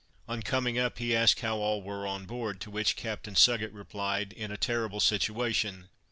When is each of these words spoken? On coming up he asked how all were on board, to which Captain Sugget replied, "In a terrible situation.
On 0.27 0.41
coming 0.41 0.79
up 0.79 0.97
he 0.97 1.15
asked 1.15 1.41
how 1.41 1.57
all 1.57 1.83
were 1.83 2.07
on 2.07 2.25
board, 2.25 2.59
to 2.61 2.71
which 2.71 2.95
Captain 2.95 3.35
Sugget 3.35 3.71
replied, 3.71 4.33
"In 4.33 4.51
a 4.51 4.57
terrible 4.57 4.99
situation. 4.99 5.89